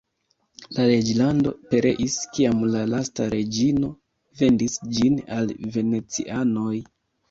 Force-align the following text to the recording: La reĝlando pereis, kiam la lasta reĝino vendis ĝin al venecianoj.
La 0.77 0.85
reĝlando 0.91 1.53
pereis, 1.75 2.17
kiam 2.39 2.65
la 2.77 2.83
lasta 2.95 3.29
reĝino 3.37 3.95
vendis 4.43 4.83
ĝin 4.99 5.25
al 5.41 5.57
venecianoj. 5.81 6.79